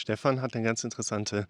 [0.00, 1.46] Stefan hat eine ganz interessante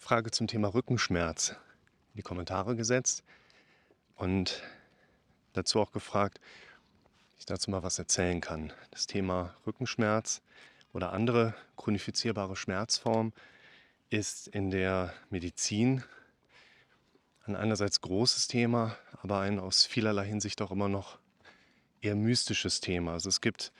[0.00, 3.22] Frage zum Thema Rückenschmerz in die Kommentare gesetzt
[4.16, 4.64] und
[5.52, 6.40] dazu auch gefragt,
[7.30, 8.72] ob ich dazu mal was erzählen kann.
[8.90, 10.42] Das Thema Rückenschmerz
[10.92, 13.32] oder andere chronifizierbare Schmerzformen
[14.10, 16.02] ist in der Medizin
[17.44, 21.20] ein einerseits großes Thema, aber ein aus vielerlei Hinsicht auch immer noch
[22.00, 23.12] eher mystisches Thema.
[23.12, 23.70] Also es gibt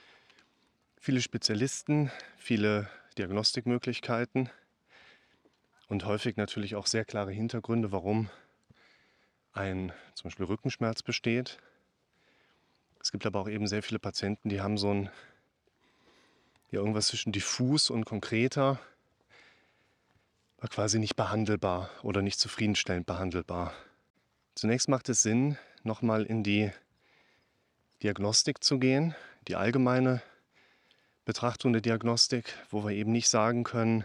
[1.01, 2.89] viele Spezialisten, viele
[3.19, 4.51] Diagnostikmöglichkeiten
[5.89, 8.29] und häufig natürlich auch sehr klare Hintergründe, warum
[9.53, 11.58] ein zum Beispiel Rückenschmerz besteht.
[13.00, 15.11] Es gibt aber auch eben sehr viele Patienten, die haben so ein
[16.71, 18.81] ja irgendwas zwischen diffus und konkreter,
[20.58, 23.75] war quasi nicht behandelbar oder nicht zufriedenstellend behandelbar.
[24.55, 26.72] Zunächst macht es Sinn, nochmal in die
[28.03, 29.14] Diagnostik zu gehen,
[29.46, 30.22] die allgemeine
[31.25, 34.05] Betrachtung der Diagnostik, wo wir eben nicht sagen können,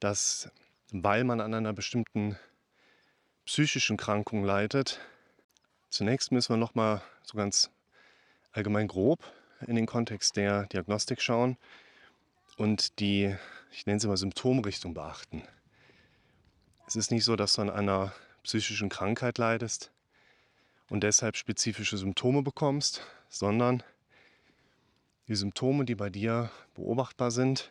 [0.00, 0.50] dass
[0.90, 2.38] weil man an einer bestimmten
[3.44, 5.00] psychischen Krankung leidet,
[5.90, 7.70] zunächst müssen wir noch mal so ganz
[8.52, 9.20] allgemein grob
[9.66, 11.56] in den Kontext der Diagnostik schauen
[12.56, 13.34] und die,
[13.70, 15.42] ich nenne sie mal Symptomrichtung beachten.
[16.86, 19.92] Es ist nicht so, dass du an einer psychischen Krankheit leidest
[20.88, 23.82] und deshalb spezifische Symptome bekommst, sondern
[25.28, 27.70] die Symptome, die bei dir beobachtbar sind,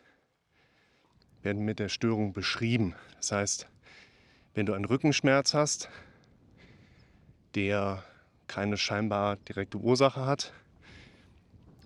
[1.42, 2.94] werden mit der Störung beschrieben.
[3.16, 3.68] Das heißt,
[4.54, 5.88] wenn du einen Rückenschmerz hast,
[7.54, 8.04] der
[8.46, 10.52] keine scheinbar direkte Ursache hat,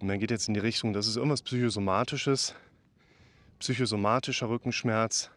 [0.01, 2.55] und man geht jetzt in die Richtung, das ist irgendwas Psychosomatisches,
[3.61, 5.31] psychosomatischer Rückenschmerz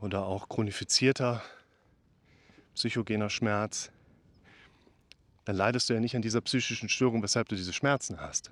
[0.00, 1.42] oder auch chronifizierter
[2.74, 3.92] psychogener Schmerz,
[5.44, 8.50] dann leidest du ja nicht an dieser psychischen Störung, weshalb du diese Schmerzen hast,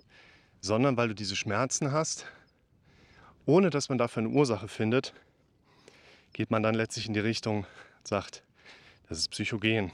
[0.60, 2.27] sondern weil du diese Schmerzen hast,
[3.46, 5.14] ohne dass man dafür eine Ursache findet,
[6.33, 7.66] geht man dann letztlich in die Richtung
[7.98, 8.42] und sagt,
[9.08, 9.92] das ist psychogen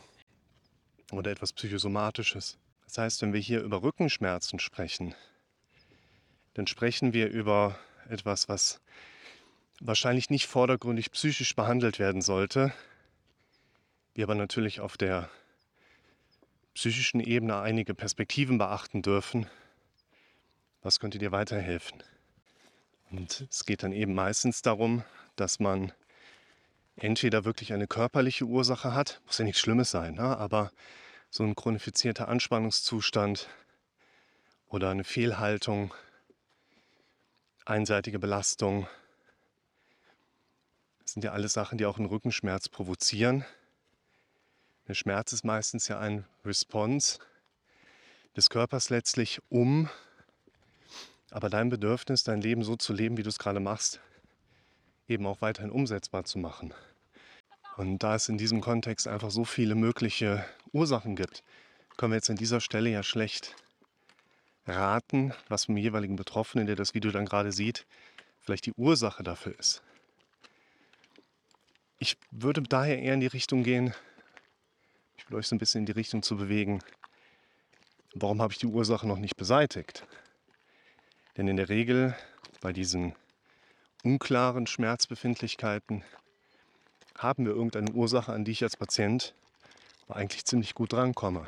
[1.13, 2.59] oder etwas psychosomatisches.
[2.85, 5.15] Das heißt, wenn wir hier über Rückenschmerzen sprechen,
[6.55, 8.81] dann sprechen wir über etwas, was
[9.81, 12.73] wahrscheinlich nicht vordergründig psychisch behandelt werden sollte,
[14.15, 15.29] wir aber natürlich auf der
[16.77, 19.47] psychischen Ebene einige Perspektiven beachten dürfen.
[20.83, 22.03] Was könnte dir weiterhelfen?
[23.11, 25.03] Und es geht dann eben meistens darum,
[25.37, 25.93] dass man
[26.97, 30.37] entweder wirklich eine körperliche Ursache hat, muss ja nichts Schlimmes sein, ne?
[30.37, 30.71] aber
[31.31, 33.49] so ein chronifizierter Anspannungszustand
[34.69, 35.95] oder eine Fehlhaltung,
[37.65, 38.87] einseitige Belastung,
[41.01, 43.47] das sind ja alles Sachen, die auch einen Rückenschmerz provozieren.
[44.89, 47.19] Der Schmerz ist meistens ja ein Response
[48.37, 49.91] des Körpers letztlich, um
[51.33, 54.01] aber dein Bedürfnis, dein Leben so zu leben, wie du es gerade machst,
[55.09, 56.73] eben auch weiterhin umsetzbar zu machen.
[57.77, 61.43] Und da es in diesem Kontext einfach so viele mögliche Ursachen gibt,
[61.97, 63.57] können wir jetzt an dieser Stelle ja schlecht
[64.67, 67.87] raten, was vom jeweiligen Betroffenen, der das Video dann gerade sieht,
[68.41, 69.83] vielleicht die Ursache dafür ist.
[71.99, 73.95] Ich würde daher eher in die Richtung gehen,
[75.17, 76.83] ich will euch so ein bisschen in die Richtung zu bewegen,
[78.15, 80.07] warum habe ich die Ursache noch nicht beseitigt?
[81.37, 82.17] Denn in der Regel
[82.61, 83.15] bei diesen
[84.03, 86.05] unklaren Schmerzbefindlichkeiten
[87.19, 89.35] haben wir irgendeine Ursache, an die ich als Patient
[90.09, 91.47] eigentlich ziemlich gut drankomme.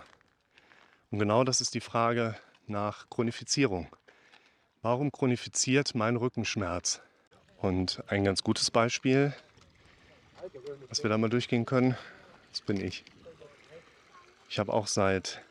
[1.10, 2.36] Und genau das ist die Frage
[2.66, 3.88] nach Chronifizierung.
[4.82, 7.00] Warum chronifiziert mein Rückenschmerz?
[7.58, 9.34] Und ein ganz gutes Beispiel,
[10.88, 11.96] was wir da mal durchgehen können,
[12.50, 13.04] das bin ich.
[14.48, 15.42] Ich habe auch seit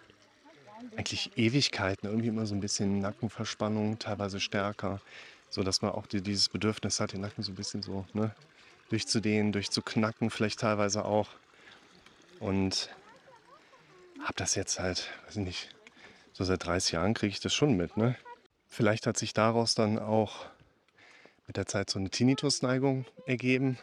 [0.95, 5.01] eigentlich Ewigkeiten irgendwie immer so ein bisschen Nackenverspannung, teilweise stärker,
[5.49, 8.35] so dass man auch die, dieses Bedürfnis hat, den Nacken so ein bisschen so ne,
[8.89, 11.29] durchzudehnen, durchzuknacken, vielleicht teilweise auch.
[12.39, 12.89] Und
[14.19, 15.69] habe das jetzt halt, weiß ich nicht,
[16.33, 17.97] so seit 30 Jahren kriege ich das schon mit.
[17.97, 18.15] Ne?
[18.67, 20.45] Vielleicht hat sich daraus dann auch
[21.47, 23.77] mit der Zeit so eine Tinnitusneigung ergeben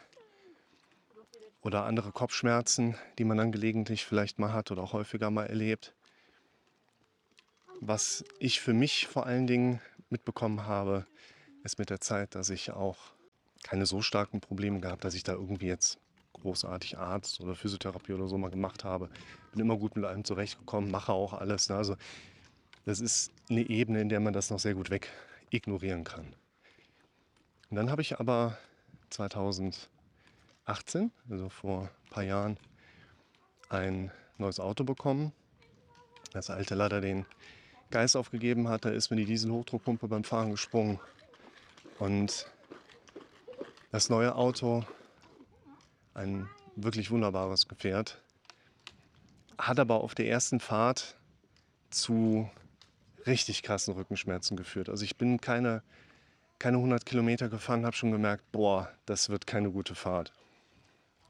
[1.65, 5.95] oder andere Kopfschmerzen, die man dann gelegentlich vielleicht mal hat oder auch häufiger mal erlebt.
[7.81, 9.81] Was ich für mich vor allen Dingen
[10.11, 11.07] mitbekommen habe,
[11.65, 12.99] ist mit der Zeit, dass ich auch
[13.63, 15.99] keine so starken Probleme gehabt, dass ich da irgendwie jetzt
[16.35, 19.09] großartig Arzt oder Physiotherapie oder so mal gemacht habe.
[19.53, 21.71] Bin immer gut mit allem zurechtgekommen, mache auch alles.
[21.71, 21.77] Ne?
[21.77, 21.97] Also
[22.85, 25.11] das ist eine Ebene, in der man das noch sehr gut weg
[25.49, 26.27] ignorieren kann.
[27.71, 28.59] Und dann habe ich aber
[29.09, 29.89] 2000
[30.67, 32.59] 18, also vor ein paar Jahren,
[33.69, 35.33] ein neues Auto bekommen.
[36.33, 37.27] Das alte leider den
[37.91, 40.99] Geist aufgegeben hat, da ist mir die Dieselhochdruckpumpe beim Fahren gesprungen.
[41.99, 42.47] Und
[43.95, 44.85] Das neue Auto,
[46.15, 48.21] ein wirklich wunderbares Gefährt,
[49.57, 51.17] hat aber auf der ersten Fahrt
[51.91, 52.51] zu
[53.25, 54.89] richtig krassen Rückenschmerzen geführt.
[54.89, 55.85] Also ich bin keine,
[56.59, 60.33] keine 100 Kilometer gefahren, habe schon gemerkt, boah, das wird keine gute Fahrt.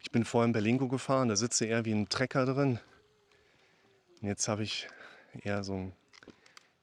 [0.05, 2.79] Ich bin vorher in Berlingo gefahren, da sitze eher wie ein Trecker drin.
[4.21, 4.87] Und jetzt habe ich
[5.43, 5.93] eher so ein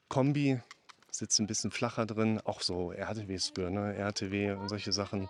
[0.10, 0.60] Kombi,
[1.12, 3.96] sitze ein bisschen flacher drin, auch so RTWs für, ne?
[3.96, 5.30] RTW und solche Sachen.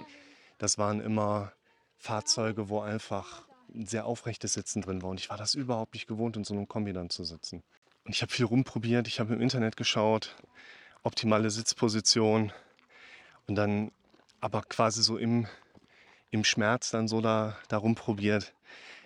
[0.58, 1.52] Das waren immer
[1.98, 3.44] Fahrzeuge, wo einfach
[3.76, 5.10] ein sehr aufrechtes Sitzen drin war.
[5.10, 7.62] Und ich war das überhaupt nicht gewohnt, in so einem Kombi dann zu sitzen.
[8.06, 10.38] Und ich habe viel rumprobiert, ich habe im Internet geschaut,
[11.04, 12.54] optimale Sitzposition
[13.48, 13.92] und dann
[14.40, 15.46] aber quasi so im,
[16.32, 18.54] im Schmerz dann so da, da rumprobiert.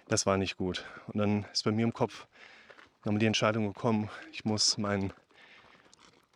[0.07, 0.85] Das war nicht gut.
[1.07, 2.27] Und dann ist bei mir im Kopf
[3.03, 5.11] nochmal die Entscheidung gekommen, ich muss mein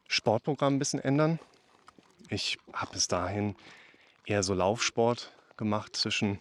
[0.08, 1.40] Sportprogramm ein bisschen ändern.
[2.30, 3.56] Ich habe bis dahin
[4.26, 6.40] eher so Laufsport gemacht zwischen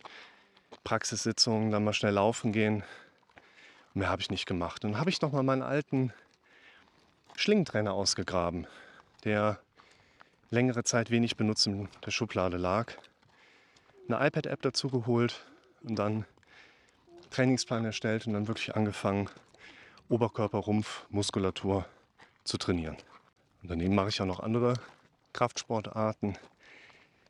[0.85, 2.83] Praxissitzungen, dann mal schnell laufen gehen.
[3.95, 4.85] Mehr habe ich nicht gemacht.
[4.85, 6.13] Dann habe ich noch mal meinen alten
[7.37, 8.67] Schlingentrainer ausgegraben,
[9.25, 9.59] der
[10.51, 12.95] längere Zeit wenig benutzt in der Schublade lag.
[14.09, 15.45] Eine iPad-App dazu geholt
[15.83, 16.25] und dann
[17.31, 19.29] Trainingsplan erstellt und dann wirklich angefangen,
[20.09, 21.85] Oberkörper, Rumpf, Muskulatur
[22.43, 22.97] zu trainieren.
[23.63, 24.75] Und daneben mache ich auch noch andere
[25.35, 26.39] Kraftsportarten,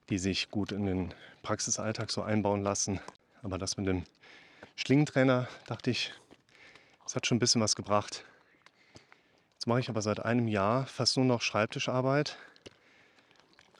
[0.09, 3.01] die sich gut in den Praxisalltag so einbauen lassen.
[3.43, 4.05] Aber das mit dem
[4.77, 6.13] Schlingentrainer dachte ich,
[7.03, 8.25] das hat schon ein bisschen was gebracht.
[9.55, 12.37] Jetzt mache ich aber seit einem Jahr fast nur noch Schreibtischarbeit.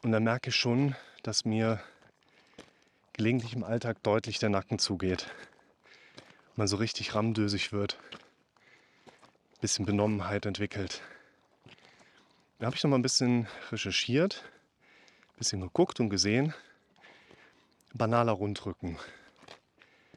[0.03, 1.81] Und da merke ich schon, dass mir
[3.19, 5.27] gelegentlich im Alltag deutlich der Nacken zugeht.
[6.55, 7.99] Man so richtig rammdösig wird.
[9.57, 11.03] Ein bisschen Benommenheit entwickelt.
[12.61, 14.45] Da habe ich noch mal ein bisschen recherchiert,
[15.33, 16.55] ein bisschen geguckt und gesehen.
[17.93, 18.97] Banaler Rundrücken.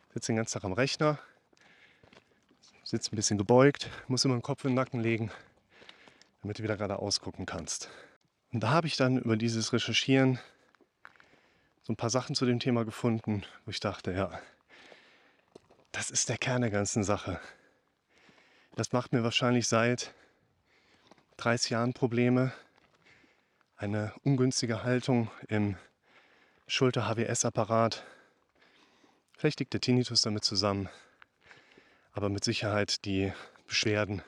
[0.10, 1.18] Ich sitze den ganzen Tag am Rechner,
[2.84, 5.32] sitze ein bisschen gebeugt, muss immer den Kopf in den Nacken legen,
[6.44, 7.90] damit du wieder gerade ausgucken kannst.
[8.54, 10.38] Und da habe ich dann über dieses Recherchieren
[11.92, 14.40] ein paar Sachen zu dem Thema gefunden, wo ich dachte, ja,
[15.92, 17.40] das ist der Kern der ganzen Sache.
[18.76, 20.14] Das macht mir wahrscheinlich seit
[21.38, 22.54] 30 Jahren Probleme,
[23.76, 25.76] eine ungünstige Haltung im
[26.68, 28.04] Schulter-HWS-Apparat.
[29.38, 30.88] Vielleicht liegt der Tinnitus damit zusammen,
[32.14, 33.34] aber mit Sicherheit die
[33.68, 34.22] Beschwerden,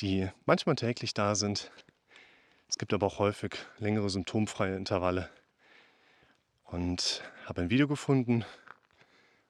[0.00, 1.70] die manchmal täglich da sind.
[2.68, 5.28] Es gibt aber auch häufig längere symptomfreie Intervalle.
[6.66, 8.44] Und habe ein Video gefunden,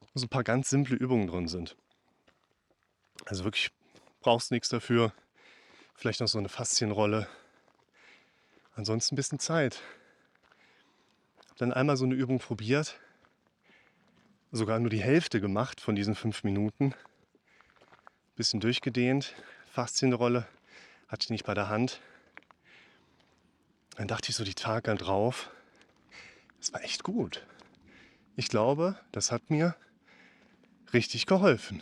[0.01, 1.77] wo so ein paar ganz simple Übungen drin sind.
[3.25, 3.71] Also wirklich
[4.21, 5.13] brauchst nichts dafür.
[5.95, 7.27] Vielleicht noch so eine Faszienrolle.
[8.75, 9.81] Ansonsten ein bisschen Zeit.
[11.49, 13.01] Hab dann einmal so eine Übung probiert.
[14.53, 16.95] Sogar nur die Hälfte gemacht von diesen fünf Minuten.
[18.37, 19.35] Bisschen durchgedehnt.
[19.71, 20.47] Faszienrolle
[21.09, 22.01] hatte ich nicht bei der Hand.
[23.97, 25.51] Dann dachte ich so die Tage drauf.
[26.67, 27.47] Das war echt gut.
[28.35, 29.77] Ich glaube, das hat mir
[30.93, 31.81] richtig geholfen.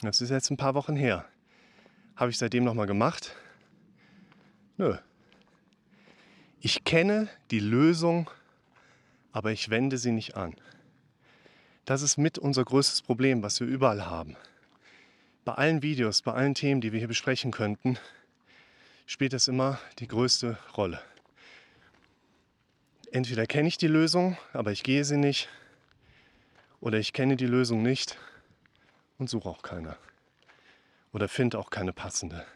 [0.00, 1.28] Das ist jetzt ein paar Wochen her.
[2.14, 3.34] Habe ich seitdem nochmal gemacht?
[4.76, 4.98] Nö.
[6.60, 8.30] Ich kenne die Lösung,
[9.32, 10.54] aber ich wende sie nicht an.
[11.86, 14.36] Das ist mit unser größtes Problem, was wir überall haben.
[15.44, 17.98] Bei allen Videos, bei allen Themen, die wir hier besprechen könnten,
[19.06, 21.02] spielt das immer die größte Rolle.
[23.12, 25.48] Entweder kenne ich die Lösung, aber ich gehe sie nicht,
[26.80, 28.16] oder ich kenne die Lösung nicht
[29.18, 29.96] und suche auch keine.
[31.12, 32.46] Oder finde auch keine passende.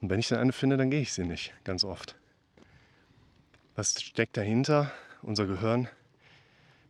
[0.00, 2.16] Und wenn ich dann eine finde, dann gehe ich sie nicht, ganz oft.
[3.76, 4.90] Was steckt dahinter?
[5.20, 5.86] Unser Gehirn,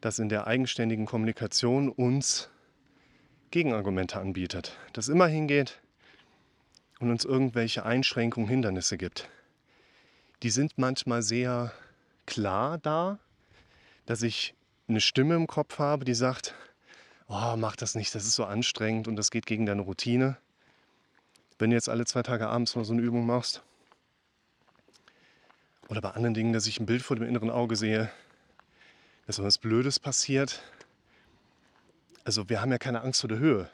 [0.01, 2.49] das in der eigenständigen Kommunikation uns
[3.51, 4.79] Gegenargumente anbietet.
[4.93, 5.81] Das immer hingeht
[7.01, 9.29] und uns irgendwelche Einschränkungen, Hindernisse gibt.
[10.45, 11.73] Die sind manchmal sehr
[12.31, 13.19] klar da,
[14.07, 14.55] dass ich
[14.89, 16.55] eine Stimme im Kopf habe, die sagt,
[17.29, 20.37] oh, mach das nicht, das ist so anstrengend und das geht gegen deine Routine.
[21.59, 23.63] Wenn du jetzt alle zwei Tage abends mal so eine Übung machst.
[25.89, 28.11] Oder bei anderen Dingen, dass ich ein Bild vor dem inneren Auge sehe,
[29.27, 30.63] dass was Blödes passiert.
[32.25, 33.69] Also wir haben ja keine Angst vor der Höhe.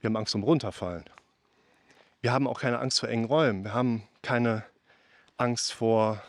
[0.00, 1.04] Wir haben Angst um runterfallen.
[2.20, 3.64] Wir haben auch keine Angst vor engen Räumen.
[3.64, 4.64] Wir haben keine
[5.38, 6.22] Angst vor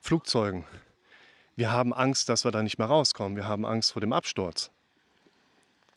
[0.00, 0.64] Flugzeugen.
[1.56, 3.36] Wir haben Angst, dass wir da nicht mehr rauskommen.
[3.36, 4.70] Wir haben Angst vor dem Absturz.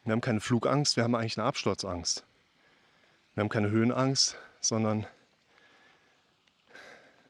[0.03, 2.25] Wir haben keine Flugangst, wir haben eigentlich eine Absturzangst.
[3.35, 5.05] Wir haben keine Höhenangst, sondern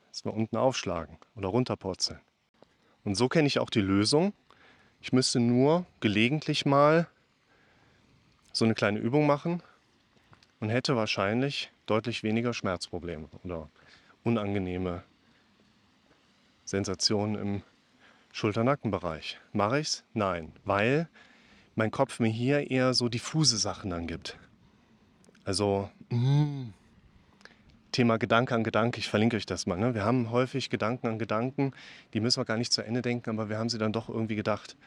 [0.10, 2.20] dass wir unten aufschlagen oder runterpurzeln.
[3.04, 4.34] Und so kenne ich auch die Lösung.
[5.02, 7.08] Ich müsste nur gelegentlich mal
[8.54, 9.62] so eine kleine Übung machen
[10.60, 13.70] und hätte wahrscheinlich deutlich weniger Schmerzprobleme oder
[14.24, 15.04] unangenehme
[16.72, 17.62] Sensationen im
[18.32, 19.40] Schulter-Nackenbereich.
[19.52, 20.04] Mache ich's?
[20.14, 21.10] Nein, weil
[21.76, 24.38] mein Kopf mir hier eher so diffuse Sachen dann gibt.
[25.44, 26.70] Also mm,
[27.92, 29.78] Thema Gedanke an Gedanke, ich verlinke euch das mal.
[29.78, 29.94] Ne?
[29.94, 31.74] Wir haben häufig Gedanken an Gedanken,
[32.14, 34.36] die müssen wir gar nicht zu Ende denken, aber wir haben sie dann doch irgendwie
[34.36, 34.78] gedacht.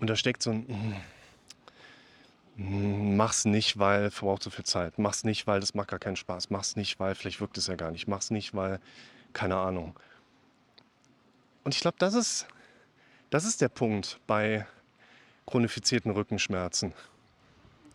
[0.00, 0.66] Und da steckt so ein
[2.56, 4.98] mm, mm, Mach's nicht, weil verbraucht so viel Zeit.
[4.98, 6.50] Mach's nicht, weil das macht gar keinen Spaß.
[6.50, 8.08] Mach's nicht, weil vielleicht wirkt es ja gar nicht.
[8.08, 8.80] Mach's nicht, weil
[9.32, 9.94] keine Ahnung.
[11.64, 12.46] Und ich glaube, das ist,
[13.30, 14.66] das ist der Punkt bei
[15.46, 16.92] chronifizierten Rückenschmerzen.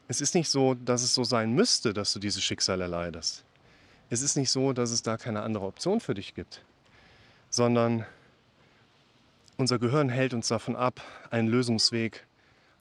[0.07, 3.45] Es ist nicht so, dass es so sein müsste, dass du dieses Schicksal erleidest.
[4.09, 6.63] Es ist nicht so, dass es da keine andere Option für dich gibt,
[7.51, 8.05] sondern
[9.57, 12.25] unser Gehirn hält uns davon ab, einen Lösungsweg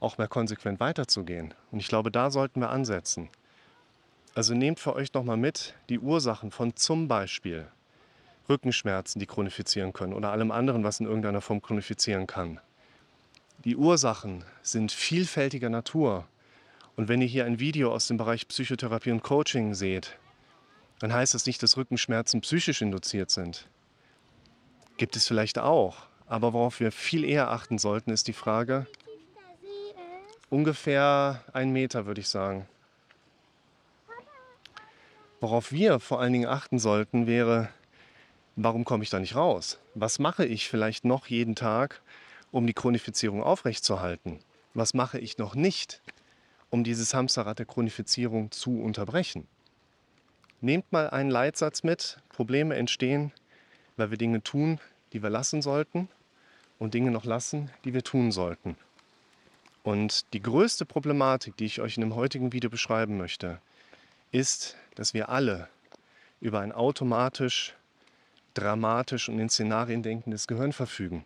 [0.00, 1.52] auch mehr konsequent weiterzugehen.
[1.71, 3.28] Und ich glaube, da sollten wir ansetzen.
[4.35, 7.66] Also nehmt für euch nochmal mit die Ursachen von zum Beispiel
[8.48, 12.60] Rückenschmerzen, die chronifizieren können oder allem anderen, was in irgendeiner Form chronifizieren kann.
[13.64, 16.26] Die Ursachen sind vielfältiger Natur.
[16.96, 20.16] Und wenn ihr hier ein Video aus dem Bereich Psychotherapie und Coaching seht,
[21.00, 23.68] dann heißt das nicht, dass Rückenschmerzen psychisch induziert sind.
[24.96, 26.08] Gibt es vielleicht auch.
[26.26, 28.86] Aber worauf wir viel eher achten sollten, ist die Frage,
[30.50, 32.66] ungefähr ein Meter würde ich sagen.
[35.40, 37.68] Worauf wir vor allen Dingen achten sollten, wäre,
[38.58, 39.78] warum komme ich da nicht raus?
[39.94, 42.02] Was mache ich vielleicht noch jeden Tag,
[42.50, 44.40] um die Chronifizierung aufrechtzuerhalten?
[44.74, 46.02] Was mache ich noch nicht,
[46.68, 49.46] um dieses Hamsterrad der Chronifizierung zu unterbrechen?
[50.60, 52.18] Nehmt mal einen Leitsatz mit.
[52.30, 53.32] Probleme entstehen,
[53.96, 54.80] weil wir Dinge tun,
[55.12, 56.08] die wir lassen sollten
[56.80, 58.76] und Dinge noch lassen, die wir tun sollten.
[59.84, 63.60] Und die größte Problematik, die ich euch in dem heutigen Video beschreiben möchte,
[64.32, 65.68] ist, dass wir alle
[66.40, 67.74] über ein automatisch,
[68.58, 71.24] dramatisch und in Szenarien denkendes Gehirn verfügen.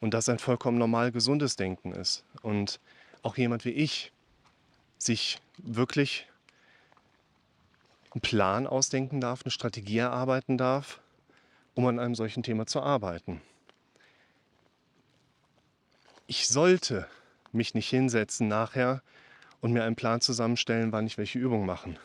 [0.00, 2.24] Und das ein vollkommen normal gesundes Denken ist.
[2.42, 2.80] Und
[3.22, 4.12] auch jemand wie ich
[4.98, 6.26] sich wirklich
[8.12, 11.00] einen Plan ausdenken darf, eine Strategie erarbeiten darf,
[11.74, 13.40] um an einem solchen Thema zu arbeiten.
[16.26, 17.06] Ich sollte
[17.52, 19.02] mich nicht hinsetzen nachher
[19.60, 21.98] und mir einen Plan zusammenstellen, wann ich welche Übung machen,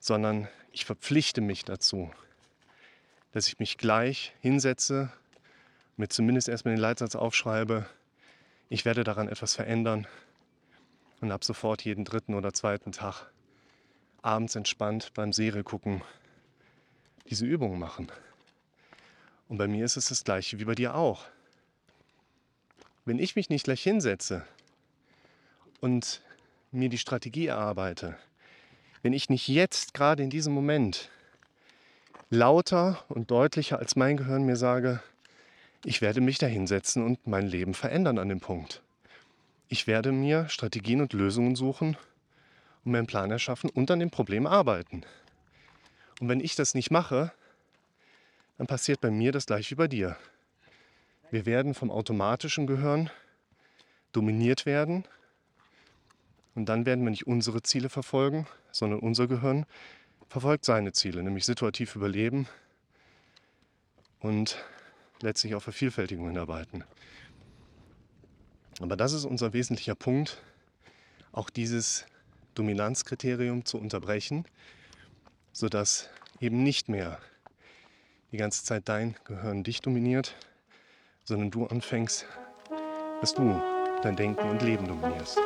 [0.00, 2.10] sondern ich verpflichte mich dazu,
[3.32, 5.12] dass ich mich gleich hinsetze,
[5.96, 7.88] mir zumindest erstmal den Leitsatz aufschreibe,
[8.68, 10.08] ich werde daran etwas verändern
[11.20, 13.30] und ab sofort jeden dritten oder zweiten Tag
[14.22, 16.02] abends entspannt beim Serie gucken
[17.30, 18.10] diese Übungen machen.
[19.48, 21.24] Und bei mir ist es das gleiche wie bei dir auch.
[23.04, 24.44] Wenn ich mich nicht gleich hinsetze
[25.80, 26.20] und
[26.70, 28.18] mir die Strategie erarbeite,
[29.02, 31.10] wenn ich nicht jetzt gerade in diesem Moment
[32.28, 35.02] lauter und deutlicher als mein Gehirn mir sage,
[35.84, 38.82] ich werde mich da hinsetzen und mein Leben verändern an dem Punkt.
[39.68, 41.96] Ich werde mir Strategien und Lösungen suchen,
[42.84, 45.02] und mir einen Plan erschaffen und an dem Problem arbeiten.
[46.20, 47.32] Und wenn ich das nicht mache,
[48.58, 50.16] dann passiert bei mir das gleiche wie bei dir.
[51.30, 53.10] Wir werden vom automatischen Gehirn
[54.12, 55.04] dominiert werden
[56.60, 59.64] und dann werden wir nicht unsere Ziele verfolgen, sondern unser Gehirn
[60.28, 62.46] verfolgt seine Ziele, nämlich situativ überleben
[64.18, 64.62] und
[65.22, 66.84] letztlich auf Vervielfältigung hinarbeiten.
[68.78, 70.42] Aber das ist unser wesentlicher Punkt,
[71.32, 72.04] auch dieses
[72.54, 74.44] Dominanzkriterium zu unterbrechen,
[75.52, 77.20] sodass eben nicht mehr
[78.32, 80.34] die ganze Zeit dein Gehirn dich dominiert,
[81.24, 82.26] sondern du anfängst,
[83.22, 83.58] dass du
[84.02, 85.38] dein Denken und Leben dominierst.